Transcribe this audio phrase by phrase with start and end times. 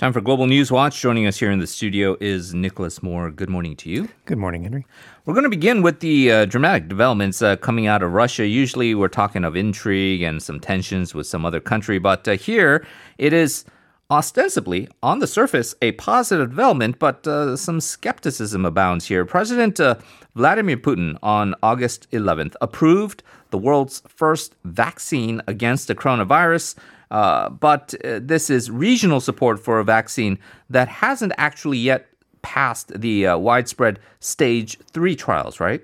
[0.00, 0.98] Time for Global News Watch.
[0.98, 3.30] Joining us here in the studio is Nicholas Moore.
[3.30, 4.08] Good morning to you.
[4.24, 4.86] Good morning, Henry.
[5.26, 8.46] We're going to begin with the uh, dramatic developments uh, coming out of Russia.
[8.46, 12.86] Usually we're talking of intrigue and some tensions with some other country, but uh, here
[13.18, 13.66] it is
[14.10, 19.26] ostensibly, on the surface, a positive development, but uh, some skepticism abounds here.
[19.26, 19.96] President uh,
[20.34, 26.74] Vladimir Putin on August 11th approved the world's first vaccine against the coronavirus.
[27.10, 30.38] Uh, but uh, this is regional support for a vaccine
[30.68, 32.06] that hasn't actually yet
[32.42, 35.82] passed the uh, widespread stage three trials, right?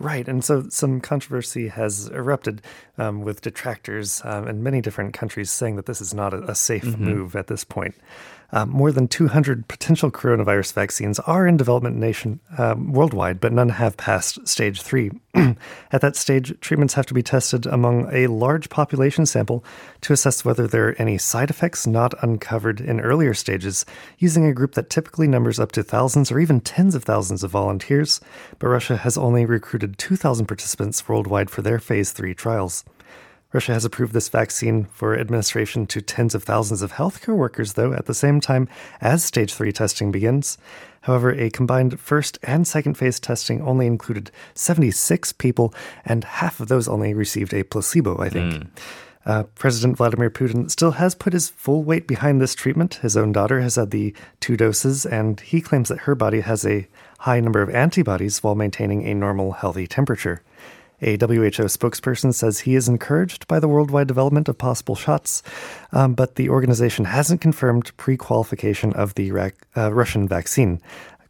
[0.00, 2.62] Right, and so some controversy has erupted
[2.98, 6.54] um, with detractors um, in many different countries saying that this is not a, a
[6.54, 7.04] safe mm-hmm.
[7.04, 7.96] move at this point.
[8.50, 13.68] Um, more than 200 potential coronavirus vaccines are in development nation um, worldwide, but none
[13.68, 15.10] have passed stage three.
[15.34, 19.62] At that stage, treatments have to be tested among a large population sample
[20.00, 23.84] to assess whether there are any side effects not uncovered in earlier stages,
[24.18, 27.50] using a group that typically numbers up to thousands or even tens of thousands of
[27.50, 28.18] volunteers.
[28.58, 32.82] But Russia has only recruited 2,000 participants worldwide for their phase three trials.
[33.50, 37.94] Russia has approved this vaccine for administration to tens of thousands of healthcare workers, though,
[37.94, 38.68] at the same time
[39.00, 40.58] as stage three testing begins.
[41.02, 45.72] However, a combined first and second phase testing only included 76 people,
[46.04, 48.52] and half of those only received a placebo, I think.
[48.52, 48.68] Mm.
[49.24, 52.94] Uh, President Vladimir Putin still has put his full weight behind this treatment.
[52.96, 56.66] His own daughter has had the two doses, and he claims that her body has
[56.66, 56.86] a
[57.20, 60.42] high number of antibodies while maintaining a normal, healthy temperature.
[61.00, 65.42] A WHO spokesperson says he is encouraged by the worldwide development of possible shots,
[65.92, 70.80] um, but the organization hasn't confirmed pre qualification of the uh, Russian vaccine.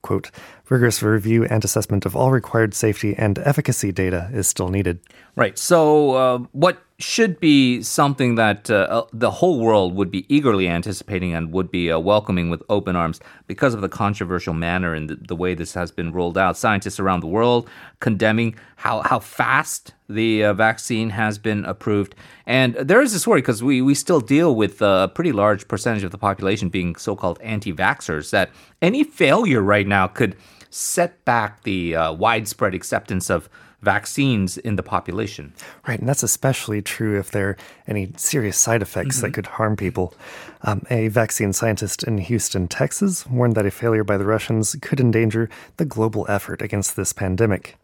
[0.03, 0.31] Quote,
[0.71, 5.01] rigorous review and assessment of all required safety and efficacy data is still needed.
[5.37, 5.59] Right.
[5.59, 10.67] So, uh, what should be something that uh, uh, the whole world would be eagerly
[10.67, 15.09] anticipating and would be uh, welcoming with open arms because of the controversial manner and
[15.09, 16.57] the, the, way this has been rolled out.
[16.57, 22.17] Scientists around the world condemning how, how fast the uh, vaccine has been approved.
[22.47, 26.03] And there is this worry because we, we still deal with a pretty large percentage
[26.03, 28.51] of the population being so called anti vaxxers that
[28.83, 30.35] any failure right now could
[30.71, 33.49] set back the uh, widespread acceptance of
[33.83, 35.53] vaccines in the population.
[35.87, 37.57] Right, and that's especially true if there are
[37.87, 39.27] any serious side effects mm-hmm.
[39.27, 40.15] that could harm people.
[40.63, 45.01] Um, a vaccine scientist in Houston, Texas, warned that a failure by the Russians could
[45.01, 47.77] endanger the global effort against this pandemic.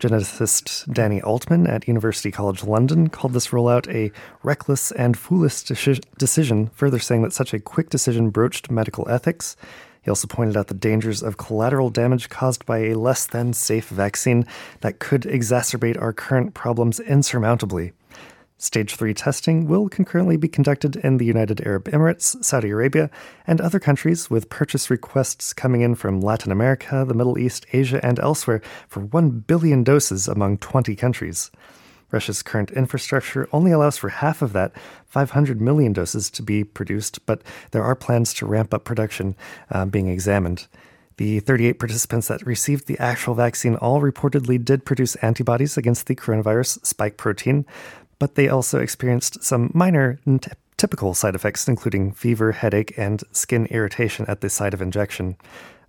[0.00, 4.10] Geneticist Danny Altmann at University College London called this rollout a
[4.42, 9.56] reckless and foolish decision, further saying that such a quick decision broached medical ethics
[10.04, 13.88] he also pointed out the dangers of collateral damage caused by a less than safe
[13.88, 14.46] vaccine
[14.82, 17.92] that could exacerbate our current problems insurmountably.
[18.58, 23.10] Stage 3 testing will concurrently be conducted in the United Arab Emirates, Saudi Arabia,
[23.46, 28.04] and other countries, with purchase requests coming in from Latin America, the Middle East, Asia,
[28.04, 31.50] and elsewhere for 1 billion doses among 20 countries.
[32.10, 34.72] Russia's current infrastructure only allows for half of that,
[35.06, 39.34] 500 million doses, to be produced, but there are plans to ramp up production
[39.70, 40.66] uh, being examined.
[41.16, 46.16] The 38 participants that received the actual vaccine all reportedly did produce antibodies against the
[46.16, 47.64] coronavirus spike protein,
[48.18, 53.66] but they also experienced some minor t- typical side effects, including fever, headache, and skin
[53.66, 55.36] irritation at the site of injection.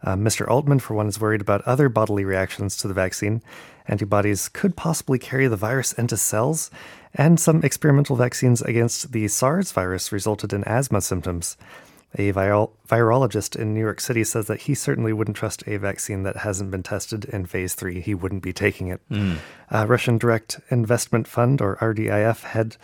[0.05, 0.47] Uh, Mr.
[0.47, 3.41] Altmann, for one, is worried about other bodily reactions to the vaccine.
[3.87, 6.69] Antibodies could possibly carry the virus into cells,
[7.13, 11.57] and some experimental vaccines against the SARS virus resulted in asthma symptoms.
[12.17, 16.37] A virologist in New York City says that he certainly wouldn't trust a vaccine that
[16.37, 17.99] hasn't been tested in phase three.
[17.99, 19.01] He wouldn't be taking it.
[19.11, 19.37] Mm.
[19.69, 22.77] Uh, Russian Direct Investment Fund, or RDIF, head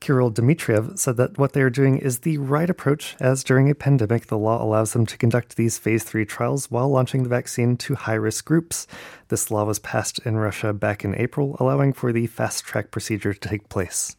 [0.00, 3.74] Kirill Dmitriev said that what they are doing is the right approach, as during a
[3.74, 7.76] pandemic, the law allows them to conduct these phase three trials while launching the vaccine
[7.78, 8.86] to high risk groups.
[9.28, 13.34] This law was passed in Russia back in April, allowing for the fast track procedure
[13.34, 14.16] to take place.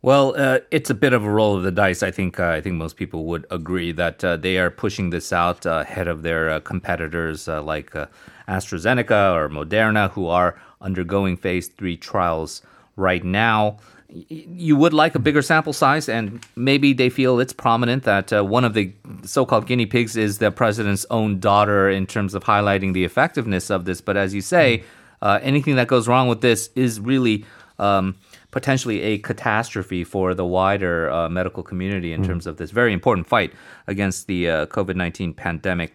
[0.00, 2.04] Well, uh, it's a bit of a roll of the dice.
[2.04, 5.32] I think uh, I think most people would agree that uh, they are pushing this
[5.32, 7.90] out uh, ahead of their uh, competitors uh, like
[8.46, 12.62] AstraZeneca or Moderna, who are undergoing phase three trials
[12.98, 13.78] right now
[14.10, 18.42] you would like a bigger sample size, and maybe they feel it's prominent that uh,
[18.42, 18.90] one of the
[19.22, 23.84] so-called guinea pigs is the president's own daughter in terms of highlighting the effectiveness of
[23.84, 24.00] this.
[24.00, 24.82] But as you say,
[25.20, 27.44] uh, anything that goes wrong with this is really
[27.78, 28.16] um,
[28.50, 32.26] potentially a catastrophe for the wider uh, medical community in mm.
[32.26, 33.52] terms of this very important fight
[33.86, 35.94] against the uh, COVID nineteen pandemic.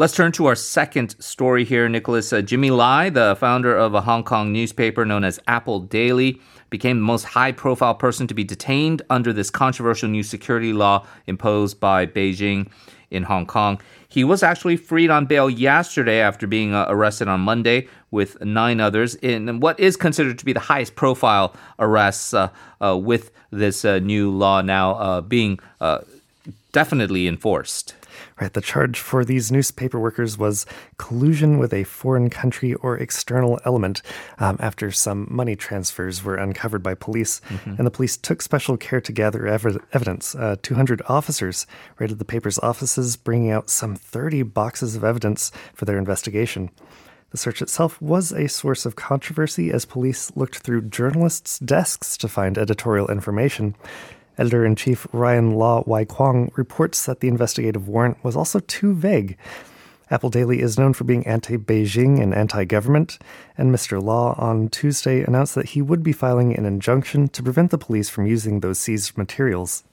[0.00, 2.32] Let's turn to our second story here, Nicholas.
[2.32, 6.96] Uh, Jimmy Lai, the founder of a Hong Kong newspaper known as Apple Daily, became
[6.96, 11.80] the most high profile person to be detained under this controversial new security law imposed
[11.80, 12.70] by Beijing.
[13.10, 13.78] in Hong Kong.
[14.08, 18.80] He was actually freed on bail yesterday after being uh, arrested on Monday with nine
[18.80, 22.48] others in what is considered to be the highest profile arrests uh,
[22.80, 25.98] uh, with this uh, new law now uh, being uh,
[26.72, 27.96] definitely enforced.
[28.40, 30.66] Right, the charge for these newspaper workers was
[30.98, 34.02] collusion with a foreign country or external element
[34.38, 37.40] um, after some money transfers were uncovered by police.
[37.48, 37.74] Mm-hmm.
[37.78, 40.34] And the police took special care to gather ev- evidence.
[40.34, 41.66] Uh, 200 officers
[41.98, 46.70] raided the paper's offices, bringing out some 30 boxes of evidence for their investigation.
[47.30, 52.28] The search itself was a source of controversy as police looked through journalists' desks to
[52.28, 53.76] find editorial information.
[54.40, 58.94] Editor in chief Ryan Law Wai Kwong reports that the investigative warrant was also too
[58.94, 59.36] vague.
[60.10, 63.18] Apple Daily is known for being anti Beijing and anti government,
[63.58, 64.02] and Mr.
[64.02, 68.08] Law on Tuesday announced that he would be filing an injunction to prevent the police
[68.08, 69.84] from using those seized materials.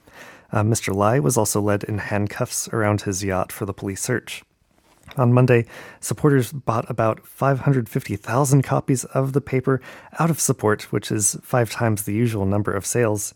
[0.54, 0.96] Uh, Mr.
[0.96, 4.44] Lai was also led in handcuffs around his yacht for the police search.
[5.18, 5.66] On Monday,
[6.00, 9.82] supporters bought about 550,000 copies of the paper
[10.20, 13.34] out of support, which is five times the usual number of sales.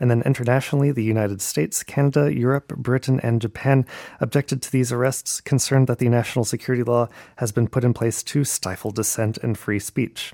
[0.00, 3.86] And then internationally, the United States, Canada, Europe, Britain, and Japan
[4.18, 8.22] objected to these arrests, concerned that the national security law has been put in place
[8.24, 10.32] to stifle dissent and free speech.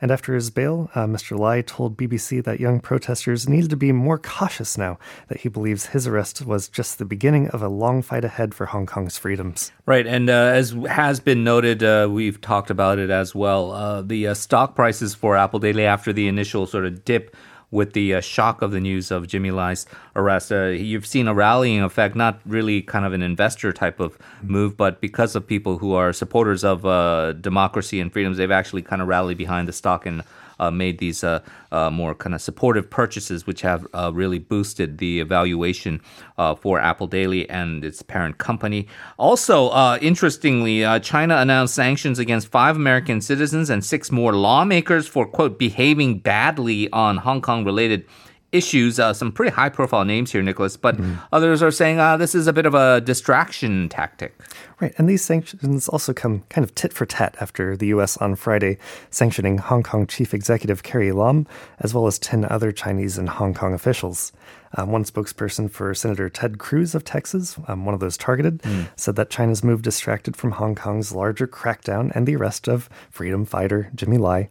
[0.00, 1.36] And after his bail, uh, Mr.
[1.36, 5.86] Lai told BBC that young protesters needed to be more cautious now, that he believes
[5.86, 9.72] his arrest was just the beginning of a long fight ahead for Hong Kong's freedoms.
[9.86, 10.06] Right.
[10.06, 13.72] And uh, as has been noted, uh, we've talked about it as well.
[13.72, 17.34] Uh, the uh, stock prices for Apple Daily after the initial sort of dip
[17.70, 19.86] with the uh, shock of the news of Jimmy Lai's
[20.16, 20.50] arrest.
[20.50, 24.76] Uh, you've seen a rallying effect, not really kind of an investor type of move,
[24.76, 29.02] but because of people who are supporters of uh, democracy and freedoms, they've actually kind
[29.02, 30.22] of rallied behind the stock and
[30.70, 31.40] made these uh,
[31.72, 36.00] uh, more kind of supportive purchases, which have uh, really boosted the valuation
[36.36, 38.86] uh, for Apple Daily and its parent company.
[39.18, 45.26] Also, uh, interestingly, China announced sanctions against five American citizens and six more lawmakers for,
[45.26, 48.04] quote, behaving badly on Hong Kong related
[48.52, 48.98] issues.
[48.98, 51.16] Uh, some pretty high profile names here, Nicholas, but mm-hmm.
[51.32, 54.38] others are saying uh, this is a bit of a distraction tactic.
[54.80, 54.94] Right.
[54.96, 58.16] And these sanctions also come kind of tit for tat after the U.S.
[58.18, 58.78] on Friday
[59.10, 61.46] sanctioning Hong Kong Chief Executive Carrie Lam,
[61.80, 64.32] as well as 10 other Chinese and Hong Kong officials.
[64.76, 68.88] Um, one spokesperson for Senator Ted Cruz of Texas, um, one of those targeted, mm.
[68.96, 73.44] said that China's move distracted from Hong Kong's larger crackdown and the arrest of freedom
[73.44, 74.50] fighter Jimmy Lai.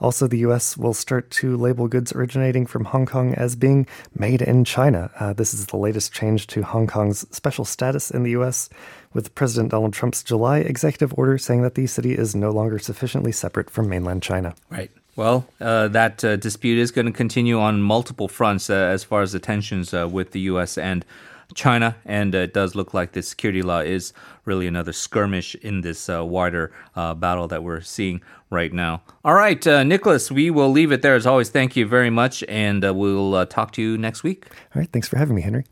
[0.00, 0.76] Also, the U.S.
[0.76, 5.10] will start to label goods originating from Hong Kong as being made in China.
[5.18, 8.68] Uh, this is the latest change to Hong Kong's special status in the U.S.,
[9.14, 13.32] with President Donald Trump's July executive order saying that the city is no longer sufficiently
[13.32, 14.54] separate from mainland China.
[14.68, 14.90] Right.
[15.16, 19.22] Well, uh, that uh, dispute is going to continue on multiple fronts uh, as far
[19.22, 20.76] as the tensions uh, with the U.S.
[20.76, 21.06] and
[21.54, 24.12] China, and uh, it does look like this security law is
[24.44, 28.20] really another skirmish in this uh, wider battle that we're seeing
[28.50, 29.00] right now.
[29.24, 31.48] All right, Nicholas, we will leave it there as always.
[31.48, 34.46] Thank you very much, and we'll talk to you next week.
[34.74, 35.64] All right, thanks for having me, Henry.